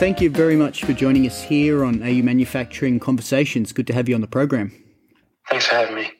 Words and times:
thank 0.00 0.22
you 0.22 0.30
very 0.30 0.56
much 0.56 0.82
for 0.82 0.94
joining 0.94 1.26
us 1.26 1.42
here 1.42 1.84
on 1.84 2.02
AU 2.02 2.22
Manufacturing 2.22 2.98
Conversations. 2.98 3.70
Good 3.70 3.86
to 3.88 3.92
have 3.92 4.08
you 4.08 4.14
on 4.14 4.22
the 4.22 4.26
program. 4.26 4.72
Thanks 5.50 5.66
for 5.66 5.74
having 5.74 5.94
me. 5.94 6.10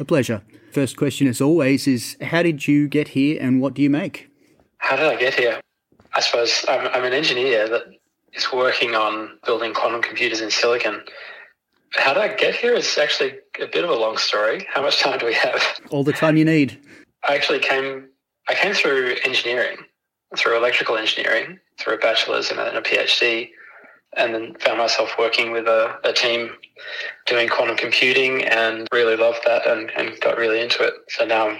A 0.00 0.04
pleasure. 0.04 0.42
First 0.72 0.96
question, 0.96 1.28
as 1.28 1.40
always, 1.40 1.86
is 1.86 2.16
how 2.20 2.42
did 2.42 2.66
you 2.66 2.88
get 2.88 3.06
here 3.06 3.38
and 3.40 3.60
what 3.60 3.74
do 3.74 3.82
you 3.82 3.90
make? 3.90 4.28
How 4.78 4.96
did 4.96 5.06
I 5.06 5.14
get 5.14 5.34
here? 5.34 5.60
I 6.14 6.20
suppose 6.20 6.64
I'm, 6.68 6.88
I'm 6.88 7.04
an 7.04 7.12
engineer 7.12 7.68
that 7.68 7.84
is 8.32 8.52
working 8.52 8.96
on 8.96 9.38
building 9.46 9.72
quantum 9.72 10.02
computers 10.02 10.40
in 10.40 10.50
silicon. 10.50 11.00
How 11.92 12.14
did 12.14 12.24
I 12.24 12.34
get 12.34 12.56
here 12.56 12.74
is 12.74 12.98
actually 12.98 13.34
a 13.62 13.66
bit 13.66 13.84
of 13.84 13.90
a 13.90 13.94
long 13.94 14.16
story. 14.16 14.66
How 14.68 14.82
much 14.82 14.98
time 14.98 15.16
do 15.16 15.26
we 15.26 15.34
have? 15.34 15.62
All 15.90 16.02
the 16.02 16.12
time 16.12 16.36
you 16.36 16.44
need. 16.44 16.76
I 17.28 17.36
actually 17.36 17.60
came 17.60 18.08
I 18.48 18.54
came 18.54 18.74
through 18.74 19.14
engineering, 19.24 19.76
through 20.36 20.56
electrical 20.56 20.96
engineering, 20.96 21.60
through 21.78 21.94
a 21.94 21.98
bachelor's 21.98 22.50
and 22.50 22.60
a, 22.60 22.76
a 22.76 22.82
PhD, 22.82 23.50
and 24.16 24.34
then 24.34 24.54
found 24.60 24.78
myself 24.78 25.10
working 25.18 25.52
with 25.52 25.66
a, 25.66 25.98
a, 26.04 26.12
team 26.12 26.50
doing 27.26 27.48
quantum 27.48 27.76
computing 27.76 28.42
and 28.44 28.88
really 28.92 29.16
loved 29.16 29.40
that 29.46 29.66
and, 29.66 29.90
and 29.90 30.18
got 30.20 30.38
really 30.38 30.60
into 30.60 30.82
it. 30.82 30.94
So 31.08 31.26
now 31.26 31.56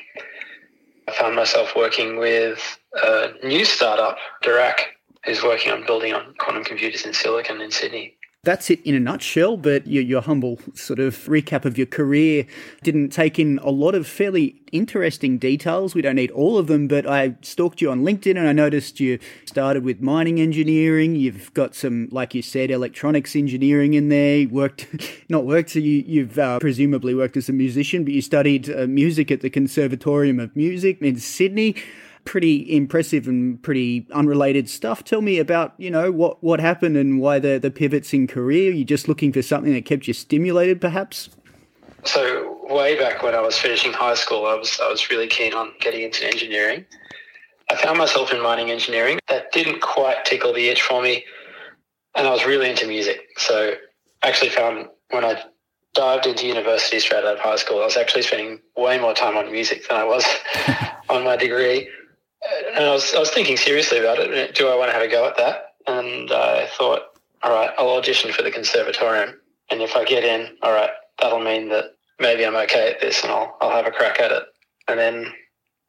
I 1.06 1.12
found 1.12 1.36
myself 1.36 1.74
working 1.76 2.18
with 2.18 2.78
a 2.94 3.32
new 3.44 3.64
startup, 3.64 4.16
Diraq, 4.42 4.80
who's 5.24 5.42
working 5.42 5.72
on 5.72 5.84
building 5.86 6.14
on 6.14 6.34
quantum 6.38 6.64
computers 6.64 7.04
in 7.04 7.12
silicon 7.12 7.60
in 7.60 7.70
Sydney 7.70 8.17
that's 8.44 8.70
it 8.70 8.80
in 8.84 8.94
a 8.94 9.00
nutshell. 9.00 9.56
But 9.56 9.86
your, 9.86 10.02
your, 10.02 10.22
humble 10.22 10.58
sort 10.74 11.00
of 11.00 11.14
recap 11.26 11.64
of 11.64 11.76
your 11.76 11.86
career 11.86 12.46
didn't 12.82 13.10
take 13.10 13.38
in 13.38 13.58
a 13.62 13.70
lot 13.70 13.94
of 13.94 14.06
fairly 14.06 14.60
interesting 14.70 15.38
details. 15.38 15.94
We 15.94 16.02
don't 16.02 16.16
need 16.16 16.30
all 16.30 16.58
of 16.58 16.66
them, 16.66 16.88
but 16.88 17.06
I 17.06 17.36
stalked 17.42 17.80
you 17.80 17.90
on 17.90 18.02
LinkedIn 18.02 18.36
and 18.36 18.46
I 18.46 18.52
noticed 18.52 19.00
you 19.00 19.18
started 19.46 19.84
with 19.84 20.00
mining 20.00 20.40
engineering. 20.40 21.16
You've 21.16 21.52
got 21.54 21.74
some, 21.74 22.08
like 22.10 22.34
you 22.34 22.42
said, 22.42 22.70
electronics 22.70 23.34
engineering 23.34 23.94
in 23.94 24.08
there. 24.08 24.46
worked, 24.48 24.86
not 25.28 25.44
worked, 25.44 25.70
so 25.70 25.78
you, 25.78 26.26
have 26.26 26.38
uh, 26.38 26.58
presumably 26.58 27.14
worked 27.14 27.36
as 27.36 27.48
a 27.48 27.52
musician, 27.52 28.04
but 28.04 28.12
you 28.12 28.22
studied 28.22 28.70
uh, 28.70 28.86
music 28.86 29.30
at 29.30 29.40
the 29.40 29.50
Conservatorium 29.50 30.38
of 30.38 30.54
Music 30.54 31.00
in 31.02 31.18
Sydney 31.18 31.74
pretty 32.28 32.76
impressive 32.76 33.26
and 33.26 33.60
pretty 33.62 34.06
unrelated 34.12 34.68
stuff. 34.68 35.02
Tell 35.02 35.22
me 35.22 35.38
about, 35.38 35.72
you 35.78 35.90
know, 35.90 36.12
what, 36.12 36.44
what 36.44 36.60
happened 36.60 36.94
and 36.94 37.20
why 37.20 37.38
the, 37.38 37.58
the 37.58 37.70
pivots 37.70 38.12
in 38.12 38.26
career. 38.26 38.70
You're 38.70 38.84
just 38.84 39.08
looking 39.08 39.32
for 39.32 39.40
something 39.40 39.72
that 39.72 39.86
kept 39.86 40.06
you 40.06 40.12
stimulated, 40.12 40.78
perhaps? 40.78 41.30
So 42.04 42.58
way 42.68 42.98
back 42.98 43.22
when 43.22 43.34
I 43.34 43.40
was 43.40 43.56
finishing 43.56 43.94
high 43.94 44.14
school, 44.14 44.44
I 44.44 44.54
was 44.56 44.78
I 44.78 44.90
was 44.90 45.08
really 45.08 45.26
keen 45.26 45.54
on 45.54 45.72
getting 45.80 46.02
into 46.02 46.26
engineering. 46.26 46.84
I 47.70 47.76
found 47.76 47.96
myself 47.96 48.30
in 48.30 48.42
mining 48.42 48.70
engineering. 48.70 49.18
That 49.30 49.50
didn't 49.52 49.80
quite 49.80 50.26
tickle 50.26 50.52
the 50.52 50.68
itch 50.68 50.82
for 50.82 51.02
me, 51.02 51.24
and 52.14 52.26
I 52.26 52.30
was 52.30 52.44
really 52.44 52.68
into 52.68 52.86
music. 52.86 53.20
So 53.38 53.72
I 54.22 54.28
actually 54.28 54.50
found 54.50 54.88
when 55.10 55.24
I 55.24 55.42
dived 55.94 56.26
into 56.26 56.46
university 56.46 57.00
straight 57.00 57.24
out 57.24 57.36
of 57.36 57.40
high 57.40 57.56
school, 57.56 57.80
I 57.80 57.86
was 57.86 57.96
actually 57.96 58.22
spending 58.22 58.60
way 58.76 58.98
more 59.00 59.14
time 59.14 59.38
on 59.38 59.50
music 59.50 59.88
than 59.88 59.96
I 59.96 60.04
was 60.04 60.26
on 61.08 61.24
my 61.24 61.36
degree 61.36 61.88
and 62.74 62.84
I 62.84 62.92
was, 62.92 63.14
I 63.14 63.18
was 63.18 63.30
thinking 63.30 63.56
seriously 63.56 63.98
about 63.98 64.18
it. 64.18 64.54
Do 64.54 64.68
I 64.68 64.76
want 64.76 64.90
to 64.90 64.92
have 64.92 65.02
a 65.02 65.08
go 65.08 65.26
at 65.26 65.36
that? 65.36 65.74
And 65.86 66.30
I 66.30 66.66
thought, 66.66 67.02
all 67.42 67.52
right, 67.52 67.70
I'll 67.78 67.90
audition 67.90 68.32
for 68.32 68.42
the 68.42 68.50
conservatorium. 68.50 69.40
And 69.70 69.82
if 69.82 69.96
I 69.96 70.04
get 70.04 70.24
in, 70.24 70.56
all 70.62 70.72
right, 70.72 70.90
that'll 71.20 71.40
mean 71.40 71.68
that 71.70 71.96
maybe 72.18 72.44
I'm 72.44 72.56
okay 72.56 72.90
at 72.90 73.00
this 73.00 73.22
and 73.22 73.32
I'll, 73.32 73.56
I'll 73.60 73.70
have 73.70 73.86
a 73.86 73.90
crack 73.90 74.20
at 74.20 74.32
it. 74.32 74.44
And 74.88 74.98
then 74.98 75.32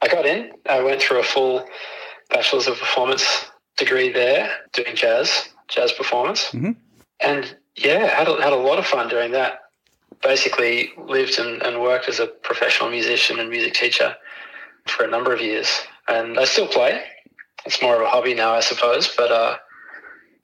I 0.01 0.07
got 0.07 0.25
in. 0.25 0.51
I 0.69 0.81
went 0.81 1.01
through 1.01 1.19
a 1.19 1.23
full 1.23 1.65
Bachelor's 2.29 2.67
of 2.67 2.77
Performance 2.77 3.49
degree 3.77 4.11
there 4.11 4.51
doing 4.73 4.95
jazz, 4.95 5.49
jazz 5.67 5.91
performance. 5.91 6.51
Mm-hmm. 6.51 6.71
And 7.21 7.55
yeah, 7.75 8.07
had 8.07 8.27
a, 8.27 8.41
had 8.41 8.53
a 8.53 8.57
lot 8.57 8.79
of 8.79 8.85
fun 8.85 9.09
doing 9.09 9.31
that. 9.31 9.59
Basically 10.21 10.91
lived 10.97 11.39
and, 11.39 11.61
and 11.61 11.81
worked 11.81 12.09
as 12.09 12.19
a 12.19 12.27
professional 12.27 12.89
musician 12.89 13.39
and 13.39 13.49
music 13.49 13.73
teacher 13.73 14.15
for 14.87 15.05
a 15.05 15.09
number 15.09 15.33
of 15.33 15.41
years 15.41 15.81
and 16.09 16.39
I 16.39 16.45
still 16.45 16.67
play. 16.67 17.01
It's 17.65 17.81
more 17.81 17.95
of 17.95 18.01
a 18.01 18.07
hobby 18.07 18.33
now, 18.33 18.53
I 18.53 18.61
suppose, 18.61 19.13
but 19.15 19.31
uh, 19.31 19.57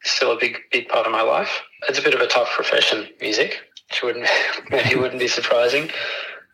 still 0.03 0.31
a 0.31 0.39
big, 0.39 0.57
big 0.71 0.87
part 0.87 1.05
of 1.05 1.11
my 1.11 1.21
life. 1.21 1.61
It's 1.89 1.99
a 1.99 2.01
bit 2.01 2.13
of 2.13 2.21
a 2.21 2.27
tough 2.27 2.49
profession, 2.51 3.07
music, 3.19 3.61
which 3.89 4.03
wouldn't 4.03 4.27
maybe 4.69 4.95
wouldn't 4.95 5.19
be 5.19 5.27
surprising. 5.27 5.89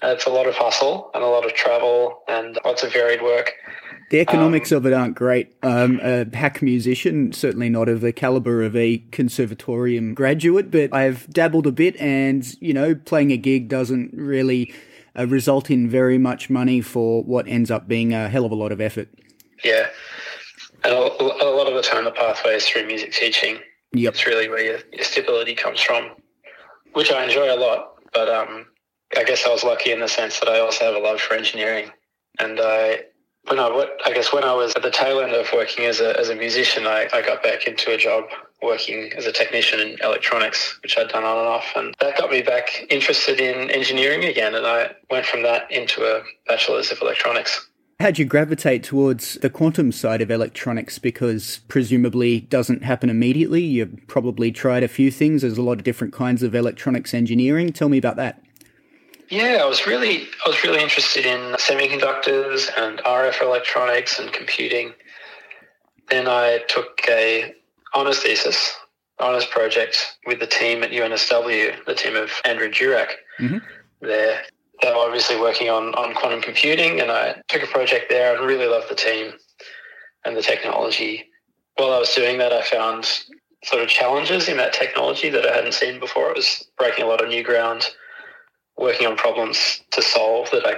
Uh, 0.04 0.08
it's 0.08 0.26
a 0.26 0.32
lot 0.32 0.48
of 0.48 0.56
hustle 0.56 1.12
and 1.14 1.24
a 1.24 1.28
lot 1.28 1.46
of 1.46 1.54
travel 1.54 2.24
and 2.28 2.58
lots 2.66 2.82
of 2.82 2.92
varied 2.92 3.22
work. 3.22 3.54
The 4.10 4.20
economics 4.20 4.72
um, 4.72 4.80
of 4.80 4.86
it 4.88 4.94
aren't 4.94 5.16
great. 5.16 5.54
Um, 5.62 6.00
a 6.02 6.26
hack 6.36 6.62
musician, 6.62 7.32
certainly 7.34 7.70
not 7.70 7.88
of 7.88 8.02
the 8.02 8.12
caliber 8.12 8.64
of 8.64 8.76
a 8.76 8.98
conservatorium 9.12 10.16
graduate, 10.16 10.72
but 10.72 10.94
I've 10.94 11.30
dabbled 11.30 11.68
a 11.68 11.72
bit, 11.72 11.96
and 11.98 12.46
you 12.62 12.74
know, 12.74 12.96
playing 12.96 13.32
a 13.32 13.38
gig 13.38 13.70
doesn't 13.70 14.12
really 14.14 14.74
uh, 15.18 15.28
result 15.28 15.70
in 15.70 15.90
very 15.90 16.18
much 16.18 16.50
money 16.50 16.82
for 16.82 17.24
what 17.24 17.48
ends 17.48 17.72
up 17.72 17.88
being 17.88 18.14
a 18.14 18.30
hell 18.30 18.46
of 18.46 18.52
a 18.52 18.56
lot 18.56 18.72
of 18.72 18.80
effort. 18.82 19.10
Yeah. 19.64 19.88
And 20.84 20.94
a, 20.94 20.98
a 20.98 21.52
lot 21.56 21.68
of 21.68 21.76
the 21.76 21.84
time, 21.84 22.06
the 22.06 22.12
pathway 22.12 22.56
is 22.56 22.68
through 22.68 22.88
music 22.88 23.14
teaching. 23.14 23.60
Yep. 23.94 24.14
It's 24.14 24.26
really 24.26 24.50
where 24.50 24.64
your, 24.64 24.80
your 24.92 25.04
stability 25.04 25.54
comes 25.54 25.82
from, 25.82 26.12
which 26.94 27.12
I 27.12 27.24
enjoy 27.24 27.54
a 27.54 27.60
lot. 27.60 27.96
But 28.14 28.30
um, 28.30 28.68
I 29.18 29.24
guess 29.24 29.46
I 29.46 29.50
was 29.50 29.64
lucky 29.64 29.92
in 29.92 30.00
the 30.00 30.08
sense 30.08 30.40
that 30.40 30.50
I 30.50 30.60
also 30.60 30.86
have 30.86 30.96
a 30.96 31.00
love 31.00 31.20
for 31.20 31.36
engineering. 31.36 31.92
And 32.40 32.60
I, 32.62 33.04
when 33.48 33.60
I, 33.60 33.88
I 34.06 34.14
guess 34.14 34.32
when 34.32 34.44
I 34.44 34.54
was 34.54 34.74
at 34.76 34.84
the 34.84 34.92
tail 34.92 35.20
end 35.20 35.34
of 35.34 35.48
working 35.54 35.86
as 35.86 36.00
a, 36.00 36.18
as 36.20 36.30
a 36.30 36.36
musician, 36.36 36.86
I, 36.86 37.08
I 37.14 37.22
got 37.22 37.42
back 37.44 37.68
into 37.68 37.92
a 37.92 37.98
job 37.98 38.26
working 38.62 39.12
as 39.18 39.26
a 39.26 39.32
technician 39.32 39.80
in 39.80 39.98
electronics, 40.04 40.80
which 40.84 40.98
I'd 40.98 41.10
done 41.10 41.24
on 41.24 41.38
and 41.38 41.48
off. 41.48 41.66
And 41.76 41.96
that 42.00 42.18
got 42.18 42.30
me 42.30 42.42
back 42.42 42.86
interested 42.90 43.40
in 43.40 43.72
engineering 43.72 44.26
again. 44.26 44.54
And 44.54 44.66
I 44.68 44.92
went 45.10 45.26
from 45.26 45.42
that 45.44 45.72
into 45.72 46.04
a 46.04 46.22
bachelor's 46.48 46.92
of 46.92 47.02
electronics. 47.02 47.68
How'd 48.00 48.18
you 48.18 48.26
gravitate 48.26 48.84
towards 48.84 49.36
the 49.36 49.50
quantum 49.50 49.92
side 49.92 50.22
of 50.22 50.32
electronics? 50.32 50.98
Because 50.98 51.62
presumably 51.68 52.42
doesn't 52.42 52.84
happen 52.84 53.10
immediately. 53.10 53.62
You've 53.62 54.08
probably 54.08 54.52
tried 54.52 54.84
a 54.84 54.88
few 54.88 55.12
things. 55.12 55.42
There's 55.44 55.58
a 55.58 55.62
lot 55.62 55.78
of 55.78 55.84
different 55.84 56.14
kinds 56.14 56.42
of 56.42 56.56
electronics 56.56 57.14
engineering. 57.14 57.74
Tell 57.74 57.90
me 57.90 58.00
about 58.00 58.16
that. 58.16 58.42
Yeah, 59.32 59.60
I 59.62 59.66
was 59.66 59.88
really 59.88 60.28
I 60.46 60.50
was 60.50 60.62
really 60.62 60.84
interested 60.84 61.26
in 61.26 61.54
semiconductors 61.54 62.70
and 62.78 63.00
RF 63.00 63.42
electronics 63.42 64.20
and 64.20 64.32
computing. 64.34 64.92
Then 66.10 66.28
I 66.28 66.60
took 66.68 67.00
a 67.10 67.56
honours 67.96 68.20
thesis, 68.20 68.76
honours 69.22 69.46
project 69.46 70.18
with 70.26 70.42
the 70.42 70.48
team 70.48 70.84
at 70.84 70.92
UNSW, 70.92 71.86
the 71.86 71.96
team 71.96 72.18
of 72.18 72.30
Andrew 72.44 72.70
Dzurak. 72.70 73.08
Mm-hmm. 73.40 73.58
There, 74.02 74.42
they 74.82 74.90
were 74.90 74.96
obviously 74.98 75.40
working 75.40 75.70
on, 75.70 75.96
on 75.96 76.14
quantum 76.14 76.42
computing, 76.42 77.00
and 77.00 77.10
I 77.10 77.42
took 77.48 77.64
a 77.64 77.68
project 77.68 78.08
there 78.10 78.36
and 78.36 78.46
really 78.46 78.68
loved 78.68 78.90
the 78.90 78.96
team 78.96 79.32
and 80.26 80.36
the 80.36 80.42
technology. 80.42 81.30
While 81.78 81.94
I 81.94 82.00
was 82.00 82.14
doing 82.14 82.38
that, 82.40 82.52
I 82.52 82.64
found 82.64 83.06
sort 83.64 83.82
of 83.82 83.88
challenges 83.88 84.50
in 84.50 84.58
that 84.58 84.74
technology 84.74 85.30
that 85.30 85.46
I 85.46 85.56
hadn't 85.56 85.74
seen 85.74 86.02
before. 86.02 86.32
It 86.32 86.36
was 86.36 86.68
breaking 86.78 87.06
a 87.06 87.08
lot 87.08 87.24
of 87.24 87.30
new 87.30 87.44
ground, 87.44 87.86
working 88.82 89.08
on 89.08 89.16
problems 89.16 89.82
to 89.92 90.02
solve 90.02 90.50
that 90.52 90.66
I, 90.66 90.76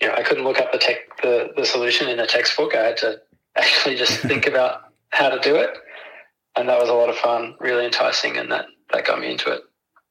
you 0.00 0.08
know, 0.08 0.14
I 0.14 0.22
couldn't 0.22 0.44
look 0.44 0.58
up 0.58 0.72
the 0.72 0.78
tech, 0.78 0.96
the, 1.22 1.50
the 1.56 1.64
solution 1.64 2.08
in 2.08 2.18
a 2.18 2.26
textbook. 2.26 2.74
I 2.74 2.82
had 2.82 2.96
to 2.98 3.20
actually 3.56 3.96
just 3.96 4.20
think 4.20 4.46
about 4.46 4.92
how 5.10 5.28
to 5.28 5.38
do 5.40 5.56
it 5.56 5.76
and 6.56 6.68
that 6.68 6.78
was 6.78 6.88
a 6.88 6.94
lot 6.94 7.08
of 7.08 7.16
fun, 7.16 7.54
really 7.60 7.84
enticing, 7.84 8.36
and 8.36 8.50
that 8.52 8.66
that 8.92 9.06
got 9.06 9.20
me 9.20 9.30
into 9.30 9.50
it. 9.50 9.62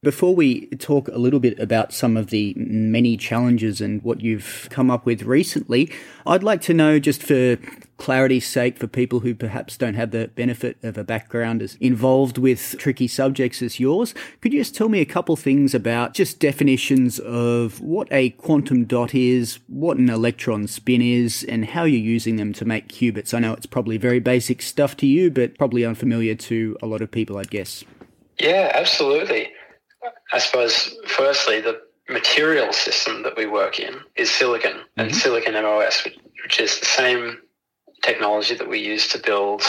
Before 0.03 0.33
we 0.33 0.65
talk 0.79 1.09
a 1.09 1.19
little 1.19 1.39
bit 1.39 1.59
about 1.59 1.93
some 1.93 2.17
of 2.17 2.31
the 2.31 2.55
many 2.57 3.17
challenges 3.17 3.79
and 3.81 4.01
what 4.01 4.19
you've 4.19 4.67
come 4.71 4.89
up 4.89 5.05
with 5.05 5.21
recently, 5.21 5.91
I'd 6.25 6.41
like 6.41 6.59
to 6.61 6.73
know, 6.73 6.97
just 6.97 7.21
for 7.21 7.57
clarity's 7.97 8.47
sake, 8.47 8.79
for 8.79 8.87
people 8.87 9.19
who 9.19 9.35
perhaps 9.35 9.77
don't 9.77 9.93
have 9.93 10.09
the 10.09 10.29
benefit 10.29 10.77
of 10.81 10.97
a 10.97 11.03
background 11.03 11.61
as 11.61 11.75
involved 11.75 12.39
with 12.39 12.77
tricky 12.79 13.07
subjects 13.07 13.61
as 13.61 13.79
yours, 13.79 14.15
could 14.41 14.53
you 14.53 14.61
just 14.61 14.73
tell 14.73 14.89
me 14.89 15.01
a 15.01 15.05
couple 15.05 15.35
things 15.35 15.75
about 15.75 16.15
just 16.15 16.39
definitions 16.39 17.19
of 17.19 17.79
what 17.79 18.07
a 18.09 18.31
quantum 18.31 18.85
dot 18.85 19.13
is, 19.13 19.59
what 19.67 19.97
an 19.97 20.09
electron 20.09 20.65
spin 20.65 21.03
is, 21.03 21.43
and 21.43 21.63
how 21.63 21.83
you're 21.83 22.01
using 22.01 22.37
them 22.37 22.53
to 22.53 22.65
make 22.65 22.87
qubits? 22.87 23.35
I 23.35 23.39
know 23.39 23.53
it's 23.53 23.67
probably 23.67 23.97
very 23.97 24.19
basic 24.19 24.63
stuff 24.63 24.97
to 24.97 25.05
you, 25.05 25.29
but 25.29 25.59
probably 25.59 25.85
unfamiliar 25.85 26.33
to 26.33 26.75
a 26.81 26.87
lot 26.87 27.03
of 27.03 27.11
people, 27.11 27.37
I'd 27.37 27.51
guess. 27.51 27.83
Yeah, 28.39 28.71
absolutely. 28.73 29.51
I 30.33 30.39
suppose, 30.39 30.95
firstly, 31.07 31.61
the 31.61 31.81
material 32.09 32.73
system 32.73 33.23
that 33.23 33.37
we 33.37 33.45
work 33.45 33.79
in 33.79 33.95
is 34.15 34.31
silicon 34.31 34.73
mm-hmm. 34.73 34.99
and 34.99 35.15
silicon 35.15 35.53
MOS, 35.53 36.03
which, 36.03 36.17
which 36.43 36.59
is 36.59 36.79
the 36.79 36.85
same 36.85 37.37
technology 38.01 38.55
that 38.55 38.67
we 38.67 38.79
use 38.79 39.07
to 39.09 39.19
build 39.19 39.63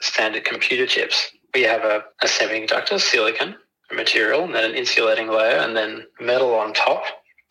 standard 0.00 0.44
computer 0.44 0.86
chips. 0.86 1.30
We 1.54 1.62
have 1.62 1.82
a, 1.82 2.04
a 2.22 2.26
semiconductor, 2.26 3.00
silicon, 3.00 3.56
a 3.90 3.94
material, 3.94 4.44
and 4.44 4.54
then 4.54 4.64
an 4.70 4.76
insulating 4.76 5.28
layer, 5.28 5.58
and 5.58 5.76
then 5.76 6.06
metal 6.20 6.54
on 6.54 6.72
top 6.72 7.04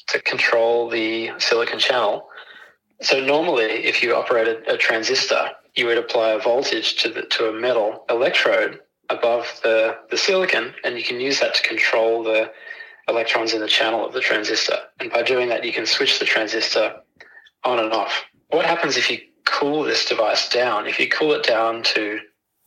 to 0.07 0.21
control 0.21 0.89
the 0.89 1.31
silicon 1.37 1.79
channel. 1.79 2.27
So 3.01 3.19
normally, 3.19 3.63
if 3.63 4.03
you 4.03 4.15
operated 4.15 4.67
a 4.67 4.77
transistor, 4.77 5.51
you 5.75 5.85
would 5.87 5.97
apply 5.97 6.31
a 6.31 6.39
voltage 6.39 6.95
to 7.03 7.09
the, 7.09 7.23
to 7.23 7.49
a 7.49 7.53
metal 7.53 8.05
electrode 8.09 8.79
above 9.13 9.59
the, 9.63 9.97
the 10.09 10.17
silicon, 10.17 10.73
and 10.83 10.97
you 10.97 11.03
can 11.03 11.19
use 11.19 11.39
that 11.39 11.53
to 11.55 11.63
control 11.63 12.23
the 12.23 12.51
electrons 13.07 13.53
in 13.53 13.61
the 13.61 13.67
channel 13.67 14.05
of 14.05 14.13
the 14.13 14.19
transistor. 14.19 14.77
And 14.99 15.11
by 15.11 15.23
doing 15.23 15.49
that, 15.49 15.63
you 15.63 15.73
can 15.73 15.85
switch 15.85 16.19
the 16.19 16.25
transistor 16.25 16.95
on 17.63 17.79
and 17.79 17.93
off. 17.93 18.23
What 18.49 18.65
happens 18.65 18.97
if 18.97 19.09
you 19.09 19.19
cool 19.45 19.83
this 19.83 20.05
device 20.05 20.49
down? 20.49 20.87
If 20.87 20.99
you 20.99 21.09
cool 21.09 21.33
it 21.33 21.43
down 21.43 21.83
to 21.83 22.19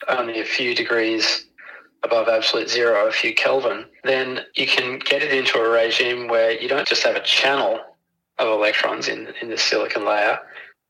only 0.08 0.40
a 0.40 0.44
few 0.44 0.74
degrees 0.74 1.46
above 2.02 2.28
absolute 2.28 2.68
zero, 2.68 3.06
a 3.06 3.12
few 3.12 3.34
Kelvin, 3.34 3.86
then 4.04 4.40
you 4.54 4.66
can 4.66 4.98
get 4.98 5.22
it 5.22 5.32
into 5.32 5.58
a 5.58 5.68
regime 5.68 6.28
where 6.28 6.52
you 6.52 6.68
don't 6.68 6.86
just 6.86 7.02
have 7.02 7.16
a 7.16 7.22
channel 7.22 7.80
of 8.38 8.48
electrons 8.48 9.08
in, 9.08 9.32
in 9.40 9.48
the 9.48 9.58
silicon 9.58 10.04
layer. 10.04 10.38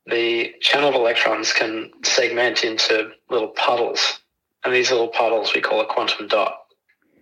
The 0.07 0.55
channel 0.61 0.89
of 0.89 0.95
electrons 0.95 1.53
can 1.53 1.91
segment 2.05 2.65
into 2.65 3.11
little 3.31 3.49
puddles. 3.49 4.21
And 4.67 4.75
these 4.75 4.91
little 4.91 5.07
puddles 5.07 5.55
we 5.55 5.61
call 5.61 5.81
a 5.81 5.87
quantum 5.87 6.27
dot. 6.27 6.59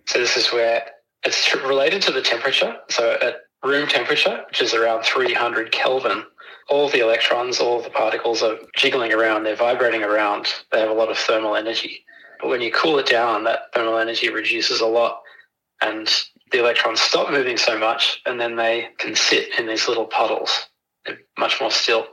So 0.07 0.17
this 0.17 0.35
is 0.35 0.51
where 0.51 0.83
it's 1.23 1.53
related 1.53 2.01
to 2.03 2.11
the 2.11 2.23
temperature. 2.23 2.75
So 2.89 3.17
at 3.21 3.35
room 3.63 3.87
temperature, 3.87 4.43
which 4.47 4.63
is 4.63 4.73
around 4.73 5.03
300 5.03 5.71
Kelvin, 5.71 6.23
all 6.69 6.89
the 6.89 7.01
electrons, 7.01 7.59
all 7.59 7.83
the 7.83 7.91
particles 7.91 8.41
are 8.41 8.57
jiggling 8.75 9.13
around, 9.13 9.43
they're 9.43 9.55
vibrating 9.55 10.01
around, 10.01 10.47
they 10.71 10.79
have 10.79 10.89
a 10.89 10.93
lot 10.93 11.11
of 11.11 11.17
thermal 11.19 11.55
energy. 11.55 12.03
But 12.41 12.49
when 12.49 12.61
you 12.61 12.71
cool 12.71 12.97
it 12.97 13.05
down, 13.05 13.43
that 13.43 13.71
thermal 13.75 13.99
energy 13.99 14.29
reduces 14.29 14.81
a 14.81 14.87
lot 14.87 15.21
and 15.83 16.11
the 16.51 16.59
electrons 16.59 16.99
stop 16.99 17.29
moving 17.29 17.57
so 17.57 17.77
much 17.77 18.21
and 18.25 18.41
then 18.41 18.55
they 18.55 18.89
can 18.97 19.15
sit 19.15 19.59
in 19.59 19.67
these 19.67 19.87
little 19.87 20.05
puddles. 20.05 20.65
They're 21.05 21.19
much 21.37 21.61
more 21.61 21.69
still. 21.69 22.07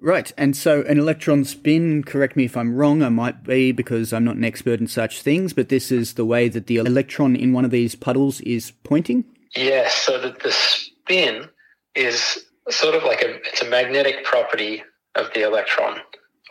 Right, 0.00 0.32
and 0.38 0.56
so 0.56 0.82
an 0.82 0.98
electron 0.98 1.44
spin, 1.44 2.04
correct 2.04 2.36
me 2.36 2.44
if 2.44 2.56
I'm 2.56 2.76
wrong, 2.76 3.02
I 3.02 3.08
might 3.08 3.42
be 3.42 3.72
because 3.72 4.12
I'm 4.12 4.24
not 4.24 4.36
an 4.36 4.44
expert 4.44 4.78
in 4.78 4.86
such 4.86 5.22
things, 5.22 5.52
but 5.52 5.70
this 5.70 5.90
is 5.90 6.14
the 6.14 6.24
way 6.24 6.48
that 6.48 6.68
the 6.68 6.76
electron 6.76 7.34
in 7.34 7.52
one 7.52 7.64
of 7.64 7.72
these 7.72 7.96
puddles 7.96 8.40
is 8.42 8.70
pointing? 8.84 9.24
Yes, 9.56 9.94
so 9.94 10.20
that 10.20 10.40
the 10.40 10.52
spin 10.52 11.48
is 11.96 12.44
sort 12.70 12.94
of 12.94 13.02
like 13.02 13.22
a 13.22 13.36
it's 13.48 13.62
a 13.62 13.68
magnetic 13.68 14.24
property 14.24 14.84
of 15.16 15.32
the 15.34 15.42
electron 15.42 15.98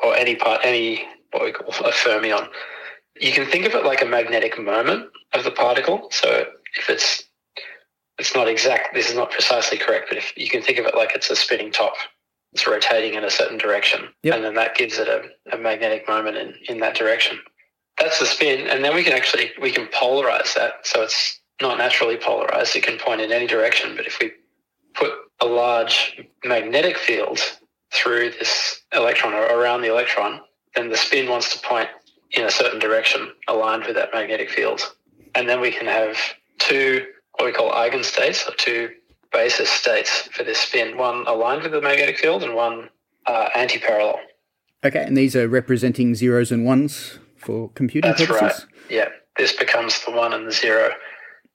or 0.03 0.15
any 0.15 0.35
part 0.35 0.59
any 0.63 1.05
what 1.31 1.45
we 1.45 1.51
call 1.51 1.69
a 1.85 1.91
fermion. 1.91 2.49
You 3.19 3.31
can 3.31 3.45
think 3.45 3.65
of 3.65 3.73
it 3.75 3.85
like 3.85 4.01
a 4.01 4.05
magnetic 4.05 4.59
moment 4.59 5.09
of 5.33 5.43
the 5.43 5.51
particle. 5.51 6.09
So 6.11 6.45
if 6.77 6.89
it's 6.89 7.23
it's 8.19 8.35
not 8.35 8.49
exact, 8.49 8.93
this 8.93 9.09
is 9.09 9.15
not 9.15 9.31
precisely 9.31 9.77
correct, 9.77 10.07
but 10.09 10.17
if 10.17 10.33
you 10.35 10.49
can 10.49 10.61
think 10.61 10.79
of 10.79 10.85
it 10.85 10.95
like 10.95 11.15
it's 11.15 11.29
a 11.29 11.35
spinning 11.35 11.71
top 11.71 11.95
it's 12.53 12.67
rotating 12.67 13.13
in 13.13 13.23
a 13.23 13.29
certain 13.29 13.57
direction. 13.57 14.09
Yep. 14.23 14.35
And 14.35 14.43
then 14.43 14.55
that 14.55 14.75
gives 14.75 14.97
it 14.97 15.07
a, 15.07 15.55
a 15.55 15.57
magnetic 15.57 16.07
moment 16.07 16.37
in, 16.37 16.53
in 16.69 16.79
that 16.79 16.95
direction. 16.95 17.39
That's 17.99 18.19
the 18.19 18.25
spin. 18.25 18.67
And 18.67 18.83
then 18.83 18.95
we 18.95 19.03
can 19.03 19.13
actually, 19.13 19.51
we 19.61 19.71
can 19.71 19.87
polarize 19.87 20.53
that. 20.55 20.85
So 20.85 21.01
it's 21.01 21.39
not 21.61 21.77
naturally 21.77 22.17
polarized. 22.17 22.75
It 22.75 22.83
can 22.83 22.97
point 22.97 23.21
in 23.21 23.31
any 23.31 23.47
direction. 23.47 23.95
But 23.95 24.05
if 24.07 24.19
we 24.19 24.31
put 24.93 25.11
a 25.41 25.45
large 25.45 26.21
magnetic 26.43 26.97
field 26.97 27.39
through 27.93 28.31
this 28.31 28.81
electron 28.93 29.33
or 29.33 29.43
around 29.43 29.81
the 29.81 29.91
electron, 29.91 30.41
then 30.75 30.89
the 30.89 30.97
spin 30.97 31.29
wants 31.29 31.53
to 31.53 31.67
point 31.67 31.89
in 32.31 32.43
a 32.43 32.51
certain 32.51 32.79
direction 32.79 33.31
aligned 33.47 33.85
with 33.85 33.95
that 33.95 34.09
magnetic 34.13 34.49
field. 34.49 34.81
And 35.35 35.47
then 35.47 35.61
we 35.61 35.71
can 35.71 35.87
have 35.87 36.17
two, 36.59 37.05
what 37.33 37.45
we 37.45 37.51
call 37.51 37.71
eigenstates, 37.71 38.47
or 38.47 38.55
two 38.55 38.89
basis 39.37 39.69
states 39.69 40.27
for 40.31 40.43
this 40.43 40.57
spin, 40.57 40.97
one 40.97 41.23
aligned 41.27 41.61
with 41.61 41.71
the 41.71 41.81
magnetic 41.81 42.17
field 42.17 42.41
and 42.41 42.55
one 42.55 42.89
uh, 43.27 43.49
anti-parallel. 43.55 44.19
Okay, 44.83 45.03
and 45.03 45.15
these 45.15 45.35
are 45.35 45.47
representing 45.47 46.15
zeros 46.15 46.51
and 46.51 46.65
ones 46.65 47.19
for 47.37 47.69
computing 47.75 48.09
That's 48.09 48.25
purposes? 48.25 48.65
right. 48.65 48.91
Yeah, 48.91 49.09
this 49.37 49.55
becomes 49.55 50.03
the 50.05 50.11
one 50.11 50.33
and 50.33 50.47
the 50.47 50.51
zero 50.51 50.89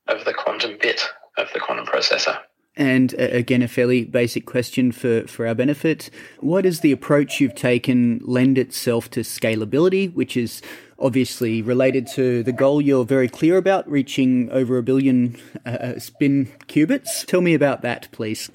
of 0.07 0.25
the 0.25 0.33
quantum 0.33 0.79
bit 0.81 1.01
of 1.39 1.49
the 1.55 1.61
quantum 1.61 1.87
processor. 1.87 2.39
And 2.77 3.15
uh, 3.15 3.29
again, 3.31 3.63
a 3.63 3.69
fairly 3.69 4.05
basic 4.05 4.47
question 4.47 4.93
for, 4.93 5.27
for 5.27 5.47
our 5.47 5.55
benefit. 5.55 6.11
What 6.41 6.63
does 6.63 6.81
the 6.81 6.93
approach 6.93 7.41
you've 7.41 7.55
taken 7.55 8.21
lend 8.25 8.57
itself 8.57 9.11
to 9.11 9.21
scalability, 9.21 10.13
which 10.15 10.37
is 10.37 10.63
obviously 10.99 11.61
related 11.61 12.07
to 12.15 12.43
the 12.43 12.53
goal 12.53 12.81
you're 12.81 13.05
very 13.05 13.29
clear 13.29 13.59
about, 13.59 13.91
reaching 13.91 14.51
over 14.51 14.79
a 14.79 14.83
billion 14.83 15.39
uh, 15.67 15.71
uh, 15.71 15.99
spin 15.99 16.51
qubits? 16.69 17.27
Tell 17.27 17.43
me 17.43 17.53
about 17.53 17.83
that, 17.83 18.09
please. 18.13 18.51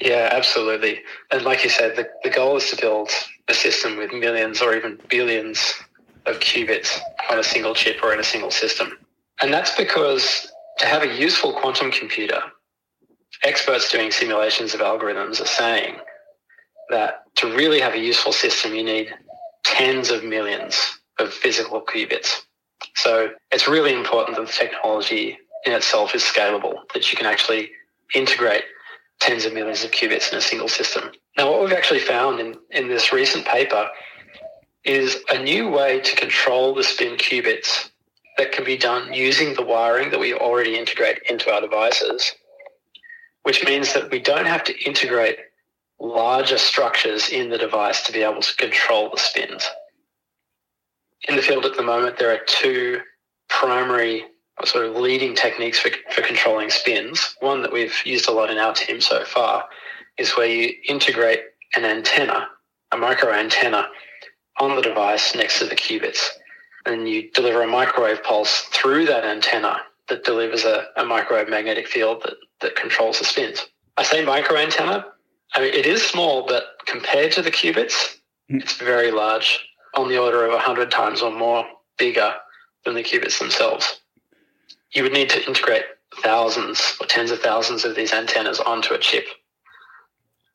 Yeah, 0.00 0.28
absolutely. 0.32 1.00
And 1.30 1.42
like 1.42 1.62
you 1.62 1.70
said, 1.70 1.96
the, 1.96 2.08
the 2.24 2.30
goal 2.30 2.56
is 2.56 2.70
to 2.70 2.76
build 2.80 3.10
a 3.48 3.54
system 3.54 3.96
with 3.96 4.12
millions 4.12 4.62
or 4.62 4.74
even 4.74 4.98
billions 5.08 5.74
of 6.26 6.40
qubits 6.40 6.98
on 7.30 7.38
a 7.38 7.44
single 7.44 7.74
chip 7.74 8.02
or 8.02 8.12
in 8.12 8.20
a 8.20 8.24
single 8.24 8.50
system. 8.50 8.96
And 9.42 9.52
that's 9.52 9.76
because 9.76 10.50
to 10.78 10.86
have 10.86 11.02
a 11.02 11.14
useful 11.14 11.52
quantum 11.52 11.90
computer, 11.90 12.40
experts 13.42 13.90
doing 13.90 14.10
simulations 14.10 14.74
of 14.74 14.80
algorithms 14.80 15.40
are 15.40 15.46
saying 15.46 15.96
that 16.90 17.22
to 17.36 17.54
really 17.54 17.80
have 17.80 17.94
a 17.94 17.98
useful 17.98 18.32
system, 18.32 18.74
you 18.74 18.84
need 18.84 19.14
tens 19.64 20.10
of 20.10 20.24
millions 20.24 20.98
of 21.18 21.32
physical 21.32 21.80
qubits. 21.80 22.40
So 22.96 23.30
it's 23.50 23.68
really 23.68 23.94
important 23.94 24.36
that 24.36 24.46
the 24.46 24.52
technology 24.52 25.38
in 25.64 25.72
itself 25.72 26.14
is 26.14 26.22
scalable, 26.22 26.74
that 26.94 27.10
you 27.10 27.16
can 27.16 27.26
actually 27.26 27.70
integrate 28.14 28.64
tens 29.20 29.44
of 29.44 29.52
millions 29.52 29.84
of 29.84 29.90
qubits 29.90 30.32
in 30.32 30.38
a 30.38 30.42
single 30.42 30.68
system. 30.68 31.10
Now, 31.36 31.50
what 31.50 31.60
we've 31.60 31.72
actually 31.72 32.00
found 32.00 32.40
in, 32.40 32.56
in 32.70 32.88
this 32.88 33.12
recent 33.12 33.44
paper 33.44 33.88
is 34.84 35.18
a 35.28 35.42
new 35.42 35.68
way 35.68 36.00
to 36.00 36.16
control 36.16 36.74
the 36.74 36.82
spin 36.82 37.16
qubits 37.16 37.90
that 38.38 38.52
can 38.52 38.64
be 38.64 38.78
done 38.78 39.12
using 39.12 39.54
the 39.54 39.62
wiring 39.62 40.10
that 40.10 40.18
we 40.18 40.32
already 40.32 40.78
integrate 40.78 41.18
into 41.28 41.52
our 41.52 41.60
devices 41.60 42.32
which 43.42 43.64
means 43.64 43.92
that 43.94 44.10
we 44.10 44.20
don't 44.20 44.46
have 44.46 44.64
to 44.64 44.84
integrate 44.84 45.38
larger 45.98 46.58
structures 46.58 47.28
in 47.28 47.50
the 47.50 47.58
device 47.58 48.02
to 48.02 48.12
be 48.12 48.22
able 48.22 48.40
to 48.40 48.56
control 48.56 49.10
the 49.10 49.18
spins. 49.20 49.68
In 51.28 51.36
the 51.36 51.42
field 51.42 51.66
at 51.66 51.76
the 51.76 51.82
moment, 51.82 52.18
there 52.18 52.32
are 52.32 52.40
two 52.46 53.00
primary 53.48 54.24
sort 54.64 54.86
of 54.86 54.96
leading 54.96 55.34
techniques 55.34 55.78
for, 55.78 55.90
for 56.10 56.22
controlling 56.22 56.70
spins. 56.70 57.36
One 57.40 57.62
that 57.62 57.72
we've 57.72 57.94
used 58.04 58.28
a 58.28 58.32
lot 58.32 58.50
in 58.50 58.58
our 58.58 58.74
team 58.74 59.00
so 59.00 59.24
far 59.24 59.64
is 60.18 60.32
where 60.32 60.46
you 60.46 60.74
integrate 60.88 61.40
an 61.76 61.84
antenna, 61.84 62.48
a 62.92 62.96
micro 62.96 63.32
antenna, 63.32 63.88
on 64.58 64.76
the 64.76 64.82
device 64.82 65.34
next 65.34 65.58
to 65.58 65.66
the 65.66 65.76
qubits. 65.76 66.28
And 66.86 67.08
you 67.08 67.30
deliver 67.30 67.62
a 67.62 67.66
microwave 67.66 68.22
pulse 68.22 68.62
through 68.72 69.06
that 69.06 69.24
antenna 69.24 69.78
that 70.08 70.24
delivers 70.24 70.64
a, 70.64 70.86
a 70.96 71.04
microwave 71.04 71.48
magnetic 71.48 71.86
field 71.86 72.22
that 72.24 72.34
that 72.60 72.76
controls 72.76 73.18
the 73.18 73.24
spins. 73.24 73.66
I 73.96 74.02
say 74.02 74.24
micro 74.24 74.56
antenna. 74.56 75.06
I 75.54 75.60
mean, 75.60 75.74
it 75.74 75.86
is 75.86 76.02
small, 76.02 76.46
but 76.46 76.64
compared 76.86 77.32
to 77.32 77.42
the 77.42 77.50
qubits, 77.50 78.16
mm. 78.50 78.62
it's 78.62 78.76
very 78.76 79.10
large, 79.10 79.58
on 79.96 80.08
the 80.08 80.18
order 80.18 80.44
of 80.44 80.52
100 80.52 80.90
times 80.90 81.22
or 81.22 81.30
more 81.30 81.66
bigger 81.98 82.34
than 82.84 82.94
the 82.94 83.02
qubits 83.02 83.38
themselves. 83.38 84.00
You 84.92 85.02
would 85.02 85.12
need 85.12 85.30
to 85.30 85.46
integrate 85.46 85.84
thousands 86.22 86.96
or 87.00 87.06
tens 87.06 87.30
of 87.30 87.40
thousands 87.40 87.84
of 87.84 87.94
these 87.94 88.12
antennas 88.12 88.60
onto 88.60 88.94
a 88.94 88.98
chip. 88.98 89.26